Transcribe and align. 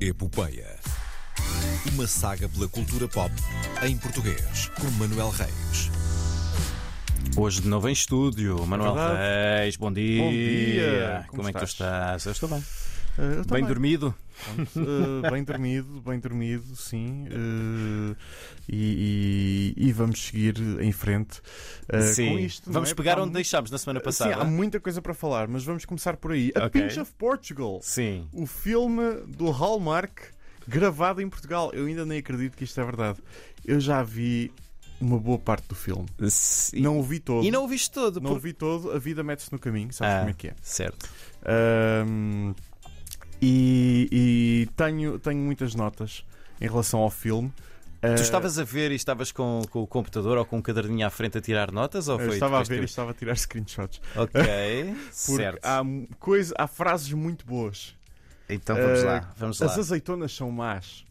Epopeia. 0.00 0.76
Uma 1.92 2.06
saga 2.06 2.48
pela 2.48 2.66
cultura 2.68 3.06
pop 3.06 3.30
em 3.82 3.96
português, 3.98 4.70
com 4.80 4.90
Manuel 4.92 5.28
Reis. 5.30 5.90
Hoje 7.36 7.60
de 7.60 7.68
novo 7.68 7.88
em 7.88 7.92
estúdio, 7.92 8.64
Manuel 8.66 8.94
verdade. 8.94 9.18
Reis, 9.62 9.76
bom 9.76 9.92
dia. 9.92 10.22
Bom 10.22 10.30
dia. 10.30 11.24
Como, 11.28 11.36
Como 11.36 11.48
é 11.48 11.52
que 11.52 11.58
tu 11.58 11.64
estás? 11.64 12.22
estás? 12.22 12.26
Eu 12.26 12.32
estou 12.32 12.48
bem. 12.48 12.64
Eh, 13.18 13.42
Bem 13.52 13.64
dormido? 13.64 14.14
Eh, 14.74 15.30
bem 15.30 15.44
dormido, 15.44 16.00
bem 16.00 16.18
dormido, 16.18 16.74
sim. 16.74 17.26
Eh, 17.30 18.16
e, 18.68 19.74
e- 19.76 19.88
e 19.88 19.92
vamos 19.92 20.18
seguir 20.22 20.56
em 20.80 20.92
frente 20.92 21.40
Sim. 22.14 22.28
com 22.30 22.38
isto. 22.38 22.72
Vamos 22.72 22.90
é? 22.90 22.94
pegar 22.94 23.18
onde 23.18 23.32
deixámos 23.34 23.70
na 23.70 23.76
semana 23.78 24.00
Sim, 24.00 24.04
passada. 24.04 24.36
há 24.36 24.44
muita 24.44 24.80
coisa 24.80 25.02
para 25.02 25.12
falar, 25.12 25.46
mas 25.48 25.64
vamos 25.64 25.84
começar 25.84 26.16
por 26.16 26.32
aí. 26.32 26.50
A 26.54 26.66
Ok. 26.66 26.80
Pinch 26.80 26.98
of 26.98 27.12
Portugal, 27.18 27.80
Sim. 27.82 28.28
o 28.32 28.46
filme 28.46 29.02
do 29.26 29.50
Hallmark 29.50 30.20
gravado 30.66 31.20
em 31.20 31.28
Portugal. 31.28 31.70
Eu 31.74 31.86
ainda 31.86 32.06
nem 32.06 32.18
acredito 32.18 32.56
que 32.56 32.64
isto 32.64 32.80
é 32.80 32.84
verdade. 32.84 33.18
Eu 33.64 33.78
já 33.80 34.02
vi 34.02 34.50
uma 35.00 35.18
boa 35.18 35.38
parte 35.38 35.66
do 35.68 35.74
filme. 35.74 36.06
Sim. 36.30 36.80
Não 36.80 36.98
o 36.98 37.02
vi 37.02 37.18
todo. 37.20 37.44
E 37.44 37.50
não 37.50 37.64
o 37.64 37.68
viste 37.68 37.90
todo. 37.90 38.20
Não 38.20 38.30
por- 38.30 38.36
o 38.38 38.40
vi 38.40 38.52
todo, 38.54 38.92
a 38.92 38.98
vida 38.98 39.22
mete-se 39.22 39.52
no 39.52 39.58
caminho, 39.58 39.92
sabes 39.92 40.14
Ah, 40.14 40.18
como 40.20 40.30
é 40.30 40.34
que 40.34 40.48
é? 40.48 40.54
Certo. 40.62 41.08
Ahm, 41.44 42.54
e 43.42 44.08
e 44.12 44.68
tenho, 44.76 45.18
tenho 45.18 45.38
muitas 45.40 45.74
notas 45.74 46.24
em 46.60 46.66
relação 46.68 47.00
ao 47.00 47.10
filme. 47.10 47.52
Tu 48.00 48.06
Ah, 48.06 48.14
estavas 48.14 48.58
a 48.58 48.64
ver 48.64 48.90
e 48.92 48.94
estavas 48.94 49.30
com, 49.30 49.60
com 49.70 49.82
o 49.82 49.86
computador 49.86 50.38
ou 50.38 50.44
com 50.46 50.56
um 50.58 50.62
caderninho 50.62 51.06
à 51.06 51.10
frente 51.10 51.36
a 51.36 51.40
tirar 51.40 51.70
notas? 51.70 52.08
Ou 52.08 52.18
eu 52.18 52.26
foi 52.26 52.36
estava 52.36 52.58
a 52.58 52.62
ver 52.62 52.76
e 52.76 52.78
que- 52.80 52.84
estava 52.86 53.10
a 53.10 53.14
tirar 53.14 53.36
screenshots. 53.36 54.00
Ok, 54.16 54.40
certo. 55.12 55.58
há, 55.62 55.82
coisa, 56.18 56.54
há 56.56 56.66
frases 56.66 57.12
muito 57.12 57.44
boas. 57.44 57.94
Então 58.48 58.74
vamos 58.76 59.00
Ah, 59.04 59.06
lá. 59.06 59.34
Vamos 59.36 59.60
lá. 59.60 59.66
As 59.66 59.78
azeitonas 59.78 60.32
são 60.34 60.50
más. 60.50 61.04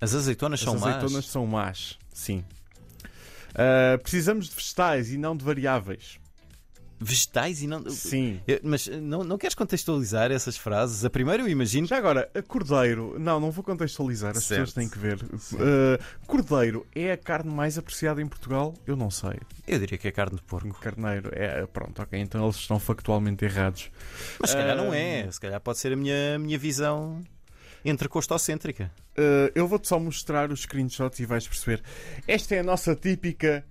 As 0.00 0.14
azeitonas 0.14 0.60
são 0.60 0.74
As 0.74 0.80
más? 0.80 0.96
azeitonas 0.96 1.26
são 1.26 1.46
más, 1.46 1.98
sim. 2.12 2.44
Ah, 3.54 3.96
precisamos 4.02 4.48
de 4.48 4.56
vegetais 4.56 5.12
e 5.12 5.16
não 5.16 5.36
de 5.36 5.44
variáveis. 5.44 6.18
Vegetais 7.00 7.62
e 7.62 7.66
não. 7.66 7.88
Sim. 7.90 8.40
Eu- 8.46 8.60
Mas 8.62 8.86
não, 8.86 9.24
não 9.24 9.36
queres 9.36 9.54
contextualizar 9.54 10.30
essas 10.30 10.56
frases? 10.56 11.04
A 11.04 11.10
primeira 11.10 11.42
eu 11.42 11.48
imagino. 11.48 11.86
Já 11.86 11.96
agora, 11.98 12.30
a 12.34 12.40
cordeiro. 12.42 13.16
Não, 13.18 13.38
não 13.40 13.50
vou 13.50 13.62
contextualizar, 13.64 14.30
as 14.36 14.44
Certo. 14.44 14.60
pessoas 14.60 14.72
têm 14.72 14.88
que 14.88 14.98
ver. 14.98 15.18
Ah, 15.58 15.98
cordeiro 16.26 16.86
é 16.94 17.12
a 17.12 17.16
carne 17.16 17.50
mais 17.52 17.76
apreciada 17.76 18.22
em 18.22 18.26
Portugal? 18.26 18.74
Eu 18.86 18.96
não 18.96 19.10
sei. 19.10 19.38
Eu 19.66 19.78
diria 19.78 19.98
que 19.98 20.08
é 20.08 20.12
carne 20.12 20.36
de 20.36 20.42
porco. 20.42 20.72
Carneiro 20.80 21.30
é. 21.32 21.66
Pronto, 21.66 22.00
ok, 22.00 22.18
então 22.18 22.42
eles 22.44 22.56
estão 22.56 22.78
factualmente 22.78 23.44
errados. 23.44 23.90
Mas 24.40 24.50
se 24.50 24.56
calhar 24.56 24.76
não 24.76 24.92
Ah, 24.92 24.96
é. 24.96 25.30
Se 25.30 25.40
calhar 25.40 25.60
pode 25.60 25.78
ser 25.78 25.92
a 25.92 25.96
minha, 25.96 26.36
a 26.36 26.38
minha 26.38 26.58
visão 26.58 27.20
entrecostocêntrica. 27.84 28.90
Uh, 29.16 29.50
eu 29.54 29.68
vou-te 29.68 29.86
só 29.88 29.98
mostrar 30.00 30.50
os 30.50 30.62
screenshots 30.62 31.20
e 31.20 31.26
vais 31.26 31.46
perceber. 31.46 31.82
Esta 32.26 32.54
é 32.56 32.60
a 32.60 32.62
nossa 32.64 32.94
típica 32.96 33.64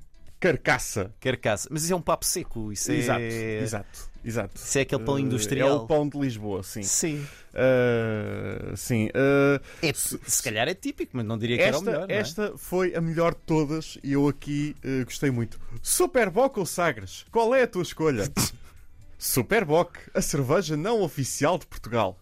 carcaça. 0.43 1.13
Carcaça. 1.19 1.67
Mas 1.71 1.83
isso 1.83 1.93
é 1.93 1.95
um 1.95 2.01
papo 2.01 2.25
seco. 2.25 2.71
Isso 2.71 2.91
é, 2.91 2.95
Exato, 2.95 3.21
exato, 3.23 4.09
exato. 4.25 4.55
Isso 4.57 4.77
é 4.77 4.81
aquele 4.81 5.03
pão 5.03 5.15
Uh, 5.15 5.19
industrial. 5.19 5.69
É 5.69 5.73
o 5.73 5.87
pão 5.87 6.07
de 6.09 6.19
Lisboa, 6.19 6.61
sim. 6.63 6.83
Sim. 6.83 7.25
Uh, 7.53 8.75
sim. 8.75 9.07
uh, 9.09 9.61
É, 9.81 9.93
se 9.93 10.43
calhar 10.43 10.67
é 10.67 10.73
típico, 10.73 11.11
mas 11.15 11.25
não 11.25 11.37
diria 11.37 11.57
que 11.57 11.63
era 11.63 11.77
o 11.77 11.79
esta, 11.79 11.91
melhor. 11.91 12.11
é? 12.11 12.15
esta 12.15 12.53
foi 12.57 12.95
a 12.95 13.01
melhor 13.01 13.33
de 13.33 13.41
todas 13.45 13.97
e 14.03 14.13
eu 14.13 14.27
aqui 14.27 14.75
uh, 14.83 15.05
gostei 15.05 15.31
muito. 15.31 15.59
Superboc 15.81 16.57
ou 16.57 16.65
Sagres? 16.65 17.25
Qual 17.31 17.53
é 17.55 17.63
a 17.63 17.67
tua 17.67 17.83
escolha? 17.83 18.23
Superboc, 19.17 19.95
a 20.13 20.21
cerveja 20.21 20.75
não 20.75 21.01
oficial 21.01 21.57
de 21.57 21.65
Portugal. 21.65 22.19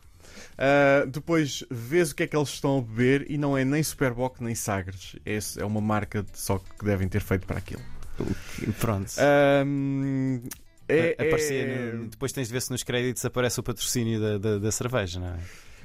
Depois 1.11 1.63
vês 1.71 2.11
o 2.11 2.15
que 2.15 2.23
é 2.23 2.27
que 2.27 2.35
eles 2.37 2.49
estão 2.49 2.77
a 2.77 2.81
beber 2.81 3.25
e 3.29 3.37
não 3.37 3.57
é 3.57 3.65
nem 3.65 3.81
Superboc 3.81 4.39
nem 4.41 4.53
Sagres. 4.53 5.15
Esse 5.25 5.59
é 5.59 5.65
uma 5.65 5.81
marca 5.81 6.21
de- 6.21 6.37
só 6.37 6.59
que 6.59 6.85
devem 6.85 7.07
ter 7.07 7.21
feito 7.21 7.47
para 7.47 7.57
aquilo. 7.57 7.81
Pronto. 8.79 9.11
Um, 9.65 10.41
é, 10.87 11.15
A- 11.17 11.23
aparecia 11.23 11.61
é- 11.61 11.91
no- 11.93 12.07
depois 12.07 12.31
tens 12.31 12.47
de 12.47 12.53
ver 12.53 12.61
se 12.61 12.71
nos 12.71 12.83
créditos 12.83 13.23
aparece 13.25 13.59
o 13.59 13.63
patrocínio 13.63 14.19
da, 14.19 14.37
da, 14.37 14.57
da 14.57 14.71
cerveja, 14.71 15.19
não 15.19 15.27
é? 15.27 15.37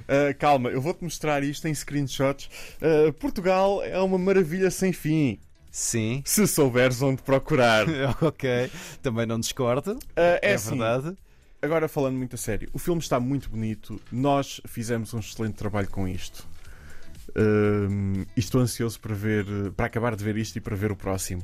Uh, 0.09 0.39
calma, 0.39 0.71
eu 0.71 0.81
vou-te 0.81 1.03
mostrar 1.03 1.43
isto 1.43 1.67
em 1.67 1.75
screenshots. 1.75 2.49
Uh, 2.81 3.13
Portugal 3.15 3.83
é 3.83 3.99
uma 3.99 4.19
maravilha 4.19 4.71
sem 4.71 4.93
fim. 4.93 5.39
Sim. 5.71 6.23
Se 6.25 6.47
souberes 6.47 7.03
onde 7.03 7.23
procurar. 7.23 7.89
Uh, 7.89 7.93
ok. 8.27 8.71
Também 9.03 9.27
não 9.27 9.39
discordo. 9.41 9.99
é 10.15 10.39
É, 10.43 10.55
assim, 10.55 10.71
verdade. 10.79 11.17
Agora 11.61 11.89
falando 11.89 12.17
muito 12.17 12.35
a 12.35 12.39
sério, 12.39 12.69
o 12.73 12.79
filme 12.79 13.01
está 13.01 13.19
muito 13.19 13.49
bonito. 13.51 14.01
Nós 14.13 14.61
fizemos 14.67 15.13
um 15.15 15.19
excelente 15.19 15.55
trabalho 15.55 15.89
com 15.89 16.07
isto. 16.07 16.47
Um, 17.39 18.25
e 18.35 18.41
estou 18.41 18.63
ansioso 18.63 18.99
para 18.99 19.15
ver, 19.15 19.45
para 19.77 19.87
acabar 19.87 20.17
de 20.17 20.25
ver 20.25 20.39
isto 20.39 20.57
e 20.57 20.61
para 20.61 20.75
ver 20.75 20.91
o 20.91 20.97
próximo. 20.97 21.43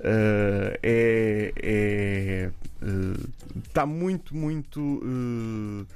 Uh, 0.00 0.72
é, 0.82 1.52
é, 1.56 2.50
uh, 2.82 3.58
está 3.66 3.84
muito, 3.84 4.34
muito 4.34 4.80
uh, 4.80 5.86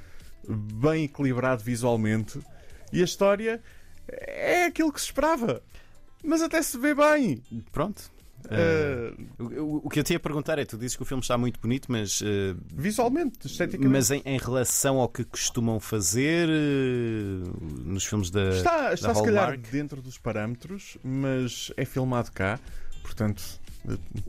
bem 0.53 1.05
equilibrado 1.05 1.63
visualmente 1.63 2.39
e 2.91 3.01
a 3.01 3.05
história 3.05 3.61
é 4.07 4.65
aquilo 4.65 4.91
que 4.91 4.99
se 4.99 5.07
esperava. 5.07 5.63
Mas 6.23 6.41
até 6.41 6.61
se 6.61 6.77
vê 6.77 6.93
bem. 6.93 7.41
Pronto. 7.71 8.11
Uh, 8.45 9.27
O, 9.39 9.43
o- 9.63 9.81
o 9.85 9.89
que 9.89 9.99
eu 9.99 10.03
te 10.03 10.13
ia 10.13 10.19
perguntar 10.19 10.57
é: 10.59 10.65
tu 10.65 10.77
dizes 10.77 10.95
que 10.95 11.03
o 11.03 11.05
filme 11.05 11.21
está 11.21 11.37
muito 11.37 11.59
bonito, 11.59 11.91
mas, 11.91 12.21
eh, 12.23 12.55
visualmente, 12.73 13.45
esteticamente. 13.47 13.87
mas 13.91 14.11
em, 14.11 14.21
em 14.25 14.37
relação 14.37 14.97
ao 14.99 15.07
que 15.09 15.23
costumam 15.23 15.79
fazer 15.79 16.49
eh, 16.49 17.49
nos 17.85 18.05
filmes 18.05 18.29
da. 18.31 18.49
Está, 18.49 18.93
está 18.93 19.07
da 19.09 19.15
se 19.15 19.23
calhar 19.23 19.57
dentro 19.57 20.01
dos 20.01 20.17
parâmetros, 20.17 20.97
mas 21.03 21.71
é 21.77 21.85
filmado 21.85 22.31
cá, 22.31 22.59
portanto 23.03 23.43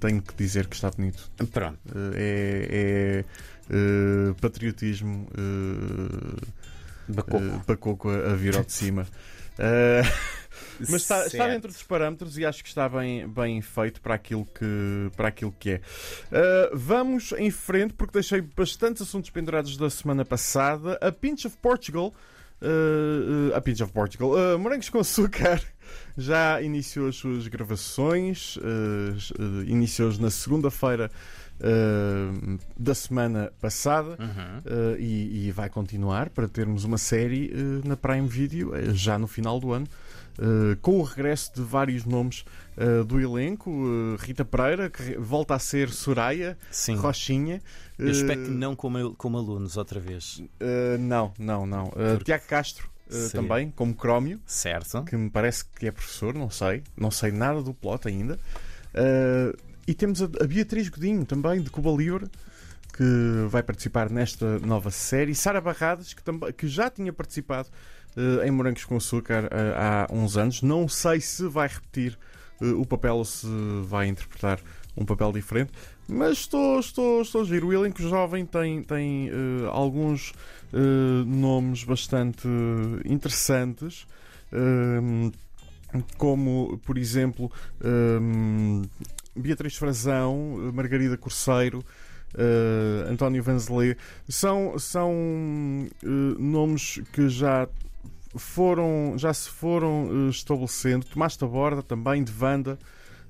tenho 0.00 0.23
que 0.23 0.34
dizer 0.34 0.67
que 0.67 0.75
está 0.77 0.91
bonito. 0.91 1.31
Pronto. 1.53 1.79
É, 2.15 3.25
é, 3.71 4.34
patriotismo 4.41 5.29
Bacoco. 7.09 7.62
bacoco 7.67 8.09
a, 8.11 8.33
a 8.33 8.34
vir 8.34 8.56
ao 8.56 8.65
de 8.65 8.73
cima. 8.73 9.06
Mas 10.91 11.03
está, 11.03 11.26
está 11.26 11.48
dentro 11.48 11.70
dos 11.70 11.82
parâmetros 11.82 12.38
e 12.38 12.44
acho 12.44 12.62
que 12.62 12.69
está 12.69 12.88
bem, 12.88 13.26
bem 13.28 13.60
feito 13.60 14.00
para 14.00 14.15
aquilo 14.15 14.44
que, 14.47 15.10
para 15.16 15.28
aquilo 15.28 15.54
que 15.59 15.70
é. 15.70 15.81
Eh, 16.31 16.70
vamos 16.72 17.32
em 17.32 17.50
frente, 17.50 17.94
porque 17.94 18.12
deixei 18.15 18.41
bastantes 18.41 19.03
assuntos 19.03 19.31
pendurados 19.31 19.76
da 19.76 19.91
semana 19.91 20.25
passada. 20.25 20.98
A 21.00 21.12
Pinch 21.12 21.47
of 21.47 21.56
Portugal. 21.59 22.12
eh, 22.60 23.56
a 23.56 23.60
Pinch 23.60 23.82
of 23.82 23.93
Portugal. 23.93 24.38
eh, 24.38 24.56
Morangos 24.56 24.88
com 24.88 24.98
Açúcar 24.98 25.62
já 26.16 26.60
iniciou 26.62 27.09
as 27.09 27.16
suas 27.16 27.49
gravações. 27.49 28.59
eh, 28.59 29.16
eh, 29.38 29.70
iniciou 29.70 30.12
na 30.19 30.31
segunda-feira 30.31 31.10
eh, 31.60 32.59
da 32.76 32.94
semana 32.94 33.53
passada. 33.60 34.16
Uhum. 34.19 34.59
Uh, 34.66 34.97
e, 34.99 35.47
e 35.47 35.53
vai 35.53 35.69
continuar 35.69 36.28
para 36.31 36.49
termos 36.49 36.82
uma 36.82 36.99
série 36.99 37.53
uh, 37.54 37.87
na 37.88 37.97
Prime 37.97 38.26
Video 38.26 38.70
uh, 38.70 38.93
já 38.94 39.16
no 39.16 39.28
final 39.28 39.60
do 39.60 39.72
ano. 39.72 39.87
Uh, 40.38 40.76
com 40.81 40.98
o 40.98 41.03
regresso 41.03 41.53
de 41.54 41.62
vários 41.62 42.04
nomes 42.04 42.44
uh, 42.76 43.04
do 43.04 43.20
elenco, 43.20 43.70
uh, 43.70 44.16
Rita 44.19 44.44
Pereira, 44.44 44.88
que 44.91 45.16
volta 45.19 45.54
a 45.54 45.59
ser 45.59 45.91
Soraya, 45.91 46.56
Sim. 46.70 46.94
Rochinha. 46.97 47.60
Eu 47.98 48.10
espero 48.10 48.44
que 48.44 48.50
não 48.50 48.75
como, 48.75 49.15
como 49.15 49.38
alunos 49.38 49.76
outra 49.76 50.00
vez. 50.00 50.43
não, 50.98 51.32
não, 51.38 51.66
não. 51.66 51.87
Porque- 51.88 52.25
Tiago 52.25 52.44
Castro 52.48 52.91
uh, 53.10 53.31
também, 53.31 53.70
como 53.70 53.94
Crómio, 53.94 54.41
Certo. 54.47 55.04
que 55.04 55.16
me 55.16 55.31
parece 55.31 55.65
que 55.65 55.87
é 55.87 55.93
professor, 55.93 56.34
não 56.34 56.50
sei, 56.50 56.82
não 56.97 57.10
sei 57.10 57.31
nada 57.31 57.62
do 57.62 57.72
plot 57.72 58.09
ainda. 58.09 58.38
Uh, 58.94 59.56
e 59.87 59.94
temos 59.94 60.22
a, 60.22 60.26
a 60.41 60.47
Beatriz 60.47 60.88
Godinho 60.88 61.25
também, 61.25 61.60
de 61.60 61.70
Cuba 61.70 61.91
Livre, 61.91 62.26
que 62.92 63.47
vai 63.48 63.62
participar 63.62 64.10
nesta 64.10 64.58
nova 64.58 64.90
série. 64.90 65.34
Sara 65.34 65.61
Barradas, 65.61 66.12
que, 66.12 66.22
que 66.52 66.69
já 66.69 66.90
tinha 66.90 67.12
participado 67.12 67.69
uh, 68.17 68.44
em 68.44 68.50
Morangos 68.50 68.84
com 68.84 68.96
Açúcar 68.96 69.44
uh, 69.44 69.49
há 69.76 70.06
uns 70.12 70.37
anos. 70.37 70.62
Não 70.62 70.87
sei 70.88 71.20
se 71.20 71.46
vai 71.49 71.69
repetir 71.69 72.19
uh, 72.61 72.81
o 72.81 72.87
papel 72.87 73.17
ou 73.17 73.25
se 73.25 73.46
vai 73.84 74.08
interpretar 74.08 74.61
um 74.96 75.06
papel 75.06 75.32
diferente. 75.32 75.72
Mas 76.06 76.38
estou, 76.38 76.78
estou, 76.78 77.22
estou 77.22 77.40
a 77.40 77.44
giro. 77.44 77.69
O 77.69 77.72
elenco 77.72 78.02
jovem 78.02 78.44
tem, 78.44 78.82
tem 78.82 79.31
alguns 79.70 80.34
nomes 81.25 81.84
bastante 81.84 82.46
interessantes. 83.06 84.06
Como, 86.19 86.78
por 86.84 86.99
exemplo, 86.99 87.50
Beatriz 89.34 89.76
Frazão, 89.76 90.72
Margarida 90.75 91.17
Corceiro, 91.17 91.82
uh, 92.34 93.11
António 93.11 93.43
Vanzelé, 93.43 93.96
são, 94.29 94.79
são 94.79 95.12
uh, 95.12 96.06
nomes 96.38 97.00
que 97.12 97.29
já 97.29 97.69
foram, 98.34 99.14
já 99.17 99.32
se 99.32 99.49
foram 99.49 100.06
uh, 100.06 100.29
estabelecendo. 100.31 101.06
Tomás 101.06 101.37
Taborda 101.37 101.82
também, 101.82 102.23
de 102.25 102.32
Vanda, 102.32 102.79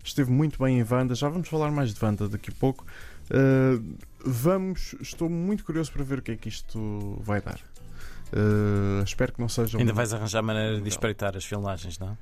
esteve 0.02 0.30
muito 0.30 0.62
bem 0.62 0.78
em 0.78 0.82
Vanda. 0.82 1.14
Já 1.14 1.28
vamos 1.28 1.48
falar 1.48 1.70
mais 1.70 1.92
de 1.92 2.00
Vanda 2.00 2.28
daqui 2.28 2.50
a 2.50 2.54
pouco. 2.58 2.84
Uh, 3.30 3.82
vamos, 4.24 4.94
estou 5.00 5.28
muito 5.28 5.64
curioso 5.64 5.92
para 5.92 6.04
ver 6.04 6.18
o 6.18 6.22
que 6.22 6.32
é 6.32 6.36
que 6.36 6.48
isto 6.48 7.18
vai 7.22 7.40
dar. 7.40 7.60
Uh, 8.32 9.02
espero 9.04 9.32
que 9.32 9.40
não 9.40 9.48
seja. 9.48 9.78
Ainda 9.78 9.92
um- 9.92 9.94
vais 9.94 10.12
arranjar 10.12 10.42
maneira 10.42 10.80
de 10.80 10.88
espreitar 10.88 11.36
as 11.36 11.44
filmagens, 11.44 11.98
não? 11.98 12.16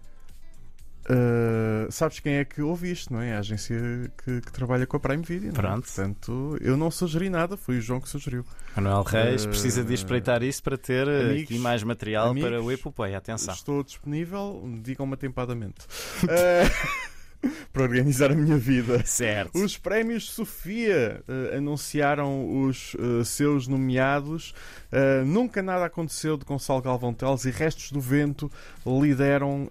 Uh, 1.08 1.90
sabes 1.90 2.20
quem 2.20 2.34
é 2.34 2.44
que 2.44 2.60
ouve 2.62 2.90
isto, 2.90 3.12
não 3.12 3.20
é? 3.20 3.34
A 3.34 3.38
agência 3.38 3.76
que, 4.22 4.40
que 4.40 4.52
trabalha 4.52 4.86
com 4.86 4.96
a 4.96 5.00
Prime 5.00 5.22
Video. 5.22 5.52
não 5.52 5.58
é? 5.58 5.62
Pronto. 5.62 5.86
Portanto, 5.86 6.58
eu 6.60 6.76
não 6.76 6.90
sugeri 6.90 7.28
nada, 7.28 7.56
foi 7.56 7.78
o 7.78 7.80
João 7.80 8.00
que 8.00 8.08
sugeriu. 8.08 8.44
Reis 8.76 9.06
Reis 9.06 9.44
Eh, 9.44 9.48
precisa 9.48 9.84
de 9.84 9.94
espreitar 9.94 10.42
isso 10.42 10.62
para 10.62 10.76
ter 10.76 11.08
eh, 11.08 11.20
amigos, 11.22 11.42
aqui 11.44 11.58
mais 11.58 11.82
material 11.82 12.30
amigos, 12.30 12.48
para 12.48 12.62
o 12.62 12.70
Epopeia. 12.70 13.18
Atenção. 13.18 13.54
Estou 13.54 13.82
disponível, 13.82 14.62
digam-me 14.82 15.14
atempadamente. 15.14 15.86
Uh, 16.24 17.10
para 17.72 17.82
organizar 17.82 18.30
a 18.30 18.34
minha 18.34 18.56
vida. 18.56 19.04
Certo. 19.04 19.58
Os 19.58 19.76
prémios 19.76 20.30
Sofia 20.30 21.22
eh, 21.26 21.56
anunciaram 21.56 22.64
os 22.64 22.94
eh, 22.98 23.24
seus 23.24 23.66
nomeados. 23.66 24.54
Eh, 24.92 25.22
nunca 25.24 25.62
nada 25.62 25.86
aconteceu 25.86 26.36
de 26.36 26.44
Gonçalo 26.44 26.82
Galvão 26.82 27.14
Teles 27.14 27.44
e 27.44 27.50
Restos 27.50 27.92
do 27.92 28.00
Vento 28.00 28.50
lideram 28.86 29.68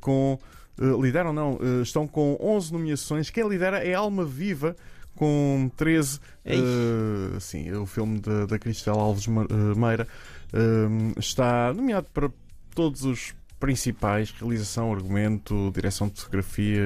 com. 0.00 0.38
Eh, 0.80 1.00
lideram, 1.00 1.32
não, 1.32 1.58
eh, 1.60 1.82
estão 1.82 2.06
com 2.06 2.36
11 2.40 2.72
nomeações. 2.72 3.30
Quem 3.30 3.48
lidera 3.48 3.78
é 3.78 3.94
Alma 3.94 4.24
Viva. 4.24 4.76
Com 5.14 5.70
13, 5.78 6.20
Ei. 6.44 6.60
eh, 6.60 7.40
sim, 7.40 7.72
o 7.72 7.86
filme 7.86 8.20
da, 8.20 8.44
da 8.44 8.58
Cristela 8.58 9.00
Alves 9.00 9.26
Meira 9.26 10.06
eh, 10.52 11.18
está 11.18 11.72
nomeado 11.72 12.06
para 12.12 12.30
todos 12.74 13.02
os 13.02 13.34
principais: 13.58 14.30
realização, 14.30 14.92
argumento, 14.92 15.72
direção 15.74 16.08
de 16.08 16.20
fotografia, 16.20 16.82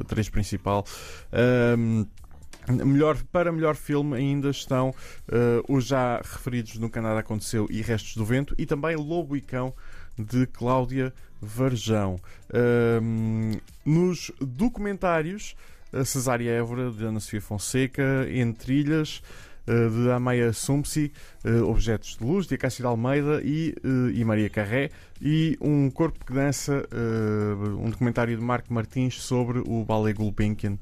atriz 0.00 0.30
principal. 0.30 0.86
Ahm, 1.30 2.06
melhor, 2.68 3.18
para 3.30 3.52
melhor 3.52 3.76
filme 3.76 4.16
ainda 4.16 4.48
estão 4.48 4.94
ah, 5.30 5.62
os 5.68 5.84
já 5.84 6.16
referidos 6.16 6.78
No 6.78 6.88
Canadá 6.88 7.20
Aconteceu 7.20 7.66
e 7.70 7.82
Restos 7.82 8.16
do 8.16 8.24
Vento 8.24 8.54
e 8.56 8.64
também 8.64 8.96
Lobo 8.96 9.36
e 9.36 9.42
Cão 9.42 9.74
de 10.18 10.46
Cláudia 10.46 11.12
Varjão. 11.44 12.16
Ahm, 12.52 13.58
nos 13.84 14.32
documentários, 14.40 15.54
a 15.92 16.04
Cesária 16.04 16.50
Évora 16.50 16.90
de 16.90 17.04
Ana 17.04 17.20
Sofia 17.20 17.40
Fonseca, 17.40 18.26
Entre 18.30 18.80
Ilhas 18.80 19.22
ah, 19.66 19.72
de 19.88 20.10
Amaya 20.10 20.52
Sumpsi, 20.52 21.12
ah, 21.44 21.64
Objetos 21.64 22.16
de 22.18 22.24
Luz 22.24 22.46
de 22.46 22.54
Acácio 22.54 22.82
de 22.82 22.88
Almeida 22.88 23.40
e, 23.44 23.74
ah, 23.84 24.10
e 24.12 24.24
Maria 24.24 24.50
Carré 24.50 24.90
e 25.20 25.56
um 25.60 25.90
corpo 25.90 26.24
que 26.24 26.32
dança, 26.32 26.86
eh, 26.90 27.54
um 27.78 27.88
documentário 27.88 28.36
de 28.36 28.42
Marco 28.42 28.72
Martins 28.74 29.22
sobre 29.22 29.60
o 29.60 29.84
ballet 29.84 30.12
Gulbenkian 30.12 30.76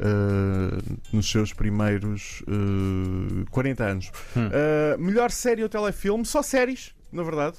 eh, 0.00 0.78
nos 1.12 1.30
seus 1.30 1.52
primeiros 1.52 2.42
eh, 2.46 3.44
40 3.50 3.84
anos. 3.84 4.12
Hum. 4.36 4.48
Eh, 4.52 4.96
melhor 4.98 5.30
série 5.30 5.62
ou 5.62 5.68
telefilme, 5.68 6.24
só 6.24 6.42
séries, 6.42 6.94
na 7.10 7.22
verdade. 7.22 7.56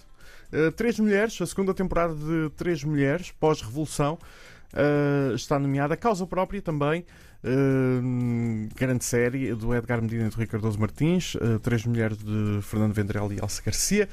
Eh, 0.52 0.72
Três 0.72 1.00
Mulheres, 1.00 1.40
a 1.42 1.46
segunda 1.46 1.74
temporada 1.74 2.16
de 2.16 2.50
Três 2.56 2.84
Mulheres, 2.84 3.32
pós-revolução, 3.40 4.18
eh, 4.74 5.34
está 5.36 5.60
nomeada. 5.60 5.96
Causa 5.96 6.26
Própria 6.26 6.62
também. 6.62 7.06
eh, 7.42 8.68
grande 8.76 9.06
série 9.06 9.54
do 9.56 9.74
Edgar 9.74 10.02
Medina 10.02 10.28
e 10.28 10.30
do 10.30 10.36
Ricardo 10.36 10.78
Martins, 10.78 11.38
Três 11.62 11.86
Mulheres 11.86 12.18
de 12.18 12.60
Fernando 12.64 12.94
Vendrell 12.94 13.32
e 13.32 13.40
Elsa 13.40 13.62
Garcia, 13.66 14.10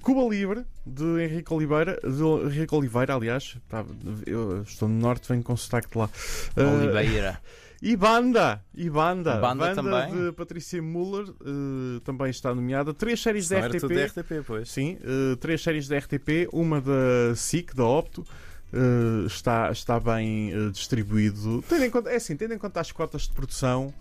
Cuba 0.00 0.22
Livre, 0.22 0.64
de 0.86 1.22
Henrique 1.22 1.52
Oliveira, 1.52 1.98
de 2.02 2.46
Henrique 2.46 2.74
Oliveira, 2.74 3.14
aliás, 3.14 3.58
tá, 3.68 3.84
eu 4.26 4.62
estou 4.62 4.88
no 4.88 4.98
norte, 4.98 5.28
venho 5.28 5.42
com 5.42 5.54
sotaque 5.54 5.90
de 5.90 5.98
lá. 5.98 6.08
Oliveira. 6.56 7.38
e 7.82 7.96
Banda, 7.96 8.64
e 8.74 8.88
Banda, 8.88 9.38
Banda 9.40 9.74
também. 9.74 10.12
de 10.26 10.32
Patrícia 10.32 10.80
Muller, 10.80 11.26
eh, 11.28 12.00
também 12.04 12.30
está 12.30 12.54
nomeada. 12.54 12.94
Três 12.94 13.20
séries 13.20 13.48
da 13.48 13.58
RTP. 13.66 13.88
da 13.94 14.04
RTP, 14.06 14.32
pois. 14.46 14.70
Sim, 14.70 14.98
eh, 15.02 15.36
três 15.36 15.60
séries 15.60 15.88
da 15.88 15.98
RTP, 15.98 16.48
uma 16.52 16.80
da 16.80 17.34
SIC, 17.34 17.74
da 17.74 17.84
Opto. 17.84 18.24
eh, 18.72 19.26
está, 19.26 19.70
está 19.72 19.98
bem 20.00 20.70
distribuído. 20.70 21.62
Tendo 21.68 21.84
em 21.84 21.90
conta, 21.90 22.08
é 22.10 22.16
assim, 22.16 22.36
tendo 22.36 22.54
em 22.54 22.58
conta 22.58 22.80
as 22.80 22.90
cotas 22.92 23.22
de 23.22 23.32
produção, 23.32 23.92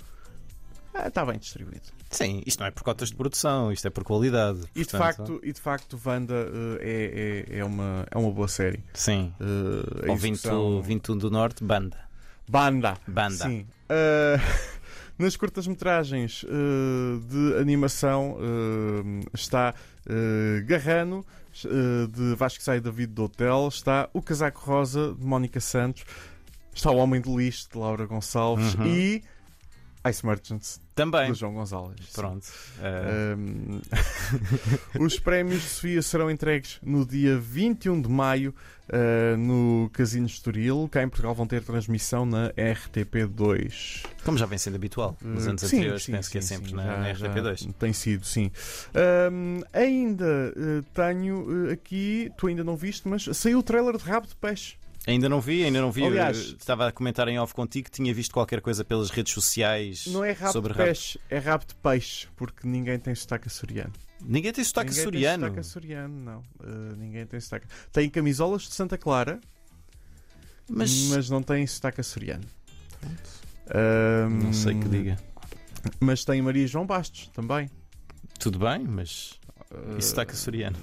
está 1.05 1.25
bem 1.25 1.39
distribuído. 1.39 1.87
Sim, 2.09 2.43
isto 2.45 2.59
não 2.59 2.67
é 2.67 2.71
por 2.71 2.83
cotas 2.83 3.09
de 3.09 3.15
produção, 3.15 3.71
isto 3.71 3.87
é 3.87 3.89
por 3.89 4.03
qualidade. 4.03 4.59
E 4.75 4.83
de 4.85 4.91
facto, 4.91 5.39
e 5.43 5.51
de 5.53 5.59
facto 5.59 5.99
Wanda 6.05 6.35
eh, 6.79 7.45
é, 7.49 7.55
é, 7.55 7.59
é, 7.59 7.65
uma, 7.65 8.05
é 8.11 8.17
uma 8.17 8.29
boa 8.31 8.47
série. 8.47 8.83
Sim. 8.93 9.33
A 9.39 10.11
Ou 10.11 10.15
20, 10.17 10.33
execução- 10.35 10.81
21 10.81 11.17
do 11.17 11.31
Norte, 11.31 11.63
banda. 11.63 11.97
Banda. 12.51 12.97
Banda. 13.07 13.45
Sim. 13.45 13.65
Uh, 13.89 14.41
nas 15.17 15.37
curtas-metragens 15.37 16.43
uh, 16.43 17.19
de 17.21 17.57
animação 17.61 18.33
uh, 18.33 19.19
está 19.33 19.73
uh, 20.05 20.65
Garrano, 20.65 21.25
uh, 21.65 22.07
de 22.09 22.35
Vasco 22.35 22.61
Sai 22.61 22.81
David 22.81 23.13
do 23.13 23.23
Hotel, 23.23 23.67
está 23.69 24.09
O 24.13 24.21
Casaco 24.21 24.59
Rosa, 24.65 25.15
de 25.17 25.25
Mónica 25.25 25.61
Santos, 25.61 26.03
está 26.75 26.91
O 26.91 26.97
Homem 26.97 27.21
de 27.21 27.33
Lixo, 27.33 27.69
de 27.71 27.77
Laura 27.77 28.05
Gonçalves 28.05 28.73
Uhum. 28.75 28.85
e 28.87 29.23
Ice 30.09 30.25
Merchants, 30.25 30.81
Também. 30.95 31.31
de 31.31 31.37
João 31.39 31.53
Gonçalves. 31.53 32.05
Sim. 32.07 32.11
Pronto. 32.13 32.47
Eh, 32.81 33.35
Um, 33.37 33.81
os 35.05 35.19
prémios 35.19 35.61
de 35.61 35.67
Sofia 35.69 36.01
serão 36.01 36.29
entregues 36.31 36.79
no 36.81 37.05
dia 37.05 37.37
21 37.37 38.01
de 38.01 38.09
maio 38.09 38.53
uh, 38.89 39.37
no 39.37 39.89
Casino 39.93 40.25
Estoril. 40.25 40.89
Cá 40.91 41.03
em 41.03 41.07
Portugal 41.09 41.35
vão 41.35 41.45
ter 41.45 41.61
transmissão 41.63 42.25
na 42.25 42.49
RTP2. 42.53 44.05
como 44.23 44.37
já 44.37 44.45
vem 44.45 44.57
sendo 44.57 44.75
habitual 44.75 45.15
nos 45.21 45.47
anos 45.47 45.61
Uh, 45.63 45.67
sim, 45.67 45.75
anteriores, 45.77 46.03
sim, 46.03 46.11
penso 46.13 46.31
que 46.31 46.37
é 46.37 46.41
sim, 46.41 46.47
sempre 46.55 46.69
sim, 46.69 46.75
na, 46.75 46.83
já- 46.85 46.97
na 46.97 47.13
já 47.13 47.27
RTP2. 47.33 47.73
Tem 47.77 47.93
sido, 47.93 48.25
sim. 48.25 48.51
Um, 49.31 49.61
ainda 49.73 50.53
uh, 50.55 50.83
tenho 50.93 51.67
uh, 51.67 51.71
aqui, 51.71 52.31
tu 52.37 52.47
ainda 52.47 52.63
não 52.63 52.75
viste, 52.75 53.07
mas 53.07 53.25
saiu 53.33 53.59
o 53.59 53.63
trailer 53.63 53.97
de 53.97 54.03
Rabo 54.03 54.27
de 54.27 54.35
Peixe. 54.35 54.75
Ainda 55.07 55.27
não 55.27 55.41
vi, 55.41 55.63
ainda 55.63 55.81
não 55.81 55.91
vi. 55.91 56.03
Aliás- 56.05 56.49
Eu 56.51 56.57
estava 56.57 56.87
a 56.87 56.91
comentar 56.91 57.27
em 57.27 57.39
off 57.39 57.53
contigo 57.55 57.85
que 57.85 57.91
tinha 57.91 58.13
visto 58.13 58.31
qualquer 58.31 58.61
coisa 58.61 58.85
pelas 58.85 59.09
redes 59.09 59.33
sociais 59.33 60.05
Não 60.07 60.23
é 60.23 60.31
Rabo 60.31 60.53
sobre 60.53 60.73
de 60.73 60.77
rabo. 60.77 60.87
Peixe, 60.89 61.19
é 61.29 61.37
Rabo 61.39 61.65
de 61.65 61.75
Peixe, 61.75 62.27
porque 62.35 62.67
ninguém 62.67 62.99
tem 62.99 63.15
sotaque 63.15 63.47
açoriano. 63.47 63.91
Ninguém 64.23 64.53
tem 64.53 64.63
sotaque 64.63 64.89
ninguém 64.91 65.01
açoriano. 65.03 65.37
tem 65.39 65.49
sotaque 65.49 65.59
açoriano, 65.59 66.19
não. 66.23 66.39
Uh, 66.59 66.95
ninguém 66.97 67.25
tem 67.25 67.39
sotaque. 67.39 67.65
Tem 67.91 68.07
camisolas 68.09 68.61
de 68.63 68.73
Santa 68.75 68.95
Clara, 68.97 69.41
Mas, 70.69 71.07
mas 71.09 71.29
não 71.29 71.41
tem 71.41 71.65
sotaque 71.65 71.99
açoriano. 72.01 72.43
Um, 73.73 74.29
não 74.43 74.53
sei 74.53 74.75
que 74.77 74.87
diga. 74.87 75.17
Mas 75.99 76.23
tem 76.23 76.41
Maria 76.41 76.67
João 76.67 76.85
Bastos 76.85 77.27
também. 77.33 77.69
Tudo 78.39 78.59
bem, 78.59 78.79
mas. 78.87 79.39
Uh, 79.71 79.97
E 79.97 80.01
sotaque 80.01 80.33
açoriano? 80.33 80.77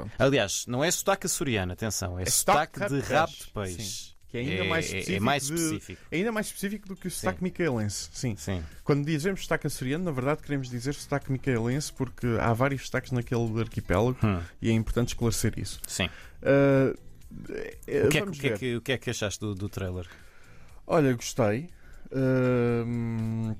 Pronto. 0.00 0.12
Aliás, 0.18 0.64
não 0.66 0.82
é 0.84 0.90
sotaque 0.90 1.26
açoriano, 1.26 1.72
atenção, 1.72 2.18
é, 2.18 2.22
É 2.22 2.26
sotaque 2.26 2.78
sotaque 2.78 2.94
de 2.94 3.02
de 3.06 3.12
rabo 3.12 3.32
de 3.32 3.46
peixe. 3.52 4.10
Que 4.28 4.38
é 4.38 4.40
ainda 4.42 4.64
mais 4.64 4.84
específico. 4.86 5.16
É 5.16 5.20
mais 5.20 5.46
de- 5.48 5.54
específico. 5.54 6.02
é 6.10 6.16
ainda 6.16 6.30
mais 6.32 6.46
específico 6.46 6.88
do 6.88 6.94
que 6.96 7.08
o 7.08 7.10
sotaque 7.10 7.42
micaelense. 7.42 8.08
Sim. 8.12 8.36
Sim. 8.36 8.62
Quando 8.84 9.04
dizemos 9.04 9.42
sotaque 9.42 9.66
açoriano, 9.66 10.04
na 10.04 10.12
verdade 10.12 10.40
queremos 10.42 10.70
dizer 10.70 10.94
sotaque 10.94 11.32
micaelense 11.32 11.92
porque 11.92 12.26
há 12.40 12.52
vários 12.52 12.84
sotaques 12.86 13.10
naquele 13.10 13.60
arquipélago 13.60 14.16
Hum, 14.22 14.40
e 14.62 14.70
é 14.70 14.72
importante 14.72 15.08
esclarecer 15.08 15.58
isso. 15.58 15.80
sim. 15.86 16.08
Uh, 16.42 16.96
O 17.32 18.08
que, 18.08 18.18
é, 18.18 18.22
o, 18.22 18.30
que 18.30 18.46
é 18.48 18.56
que, 18.58 18.76
o 18.76 18.80
que 18.80 18.92
é 18.92 18.98
que 18.98 19.10
achaste 19.10 19.40
do, 19.40 19.52
do 19.54 19.68
trailer? 19.68 20.06
Olha, 20.86 21.12
gostei. 21.12 21.68
Hum, 22.12 23.54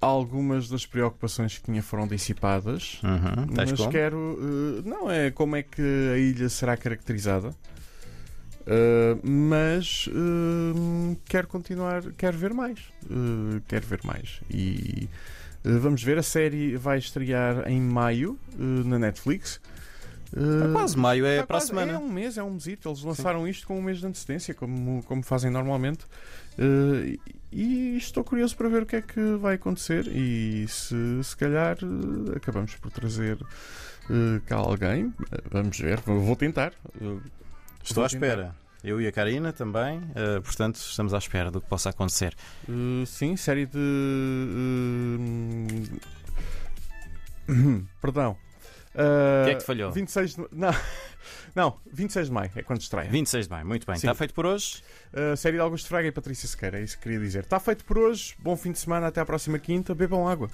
algumas 0.00 0.68
das 0.68 0.86
preocupações 0.86 1.58
que 1.58 1.64
tinha 1.64 1.82
foram 1.82 2.06
dissipadas. 2.06 3.00
Uhum. 3.02 3.46
Mas 3.54 3.86
quero. 3.88 4.16
uh, 4.16 4.88
não 4.88 5.10
é 5.10 5.30
como 5.30 5.56
é 5.56 5.62
que 5.62 5.82
a 5.82 6.18
ilha 6.18 6.48
será 6.48 6.76
caracterizada. 6.76 7.50
Uh, 8.68 9.18
mas 9.26 10.08
uh, 10.08 11.16
quero 11.24 11.48
continuar, 11.48 12.02
quero 12.16 12.36
ver 12.36 12.52
mais. 12.52 12.80
Quero 13.66 13.86
ver 13.86 14.00
mais. 14.04 14.40
E 14.50 15.08
vamos 15.64 16.02
ver, 16.02 16.18
a 16.18 16.22
série 16.22 16.76
vai 16.76 16.98
estrear 16.98 17.66
em 17.68 17.80
maio 17.80 18.38
na 18.56 18.98
Netflix. 18.98 19.60
Uh, 20.32 20.72
quase 20.72 20.96
maio, 20.96 21.24
é 21.26 21.34
Está 21.36 21.46
para 21.46 21.56
a 21.56 21.60
semana. 21.60 21.92
É 21.92 21.98
um 21.98 22.08
mês, 22.08 22.36
é 22.38 22.42
um 22.42 22.50
mesito. 22.50 22.88
Eles 22.88 23.02
lançaram 23.02 23.46
isto 23.48 23.66
com 23.66 23.78
um 23.78 23.82
mês 23.82 23.98
de 23.98 24.06
antecedência, 24.06 24.54
como, 24.54 25.02
como 25.04 25.22
fazem 25.22 25.50
normalmente. 25.50 26.04
Uh, 26.58 27.18
e 27.50 27.96
estou 27.96 28.22
curioso 28.22 28.56
para 28.56 28.68
ver 28.68 28.82
o 28.82 28.86
que 28.86 28.96
é 28.96 29.02
que 29.02 29.20
vai 29.36 29.54
acontecer. 29.54 30.06
E 30.08 30.66
se, 30.68 30.94
se 31.24 31.36
calhar 31.36 31.76
uh, 31.82 32.36
acabamos 32.36 32.74
por 32.74 32.90
trazer 32.90 33.36
uh, 33.36 34.40
cá 34.46 34.56
alguém. 34.56 35.06
Uh, 35.06 35.14
Vamos 35.50 35.78
ver, 35.78 36.00
vou 36.00 36.36
tentar. 36.36 36.72
Uh, 37.00 37.20
Estou 37.82 38.04
à 38.04 38.08
Vou 38.08 38.18
tentar. 38.18 38.26
espera. 38.26 38.56
Eu 38.84 39.00
e 39.00 39.08
a 39.08 39.12
Karina 39.12 39.52
também, 39.52 40.00
eh, 40.14 40.38
portanto, 40.40 40.76
estamos 40.76 41.12
à 41.12 41.18
espera 41.18 41.50
do 41.50 41.60
que 41.60 41.68
possa 41.68 41.90
acontecer. 41.90 42.36
uh, 42.68 43.04
sim, 43.06 43.36
série 43.36 43.66
de. 43.66 43.76
uh, 47.48 47.84
perdão. 48.00 48.36
Uh, 48.94 49.42
O 49.42 49.44
que 49.46 49.50
é 49.50 49.54
que 49.56 49.62
falhou? 49.64 49.92
26 49.92 50.34
de, 50.36 50.46
não, 50.52 50.70
não, 51.54 51.76
26 51.92 52.26
de 52.28 52.32
maio 52.32 52.50
é 52.56 52.62
quando 52.62 52.80
estreia. 52.80 53.08
26 53.10 53.46
de 53.46 53.50
maio, 53.50 53.66
muito 53.66 53.86
bem. 53.86 53.96
Sim. 53.96 54.06
Está 54.06 54.14
feito 54.14 54.34
por 54.34 54.46
hoje? 54.46 54.82
A 55.32 55.36
série 55.36 55.56
de 55.56 55.62
Augusto 55.62 55.88
Fraga 55.88 56.08
e 56.08 56.12
Patrícia 56.12 56.48
Sequeira, 56.48 56.78
é 56.78 56.82
isso 56.82 56.96
que 56.96 57.02
queria 57.04 57.18
dizer. 57.18 57.44
Está 57.44 57.58
feito 57.60 57.84
por 57.84 57.98
hoje, 57.98 58.34
bom 58.38 58.56
fim 58.56 58.72
de 58.72 58.78
semana, 58.78 59.06
até 59.08 59.20
à 59.20 59.26
próxima 59.26 59.58
quinta, 59.58 59.94
bebam 59.94 60.26
água. 60.28 60.50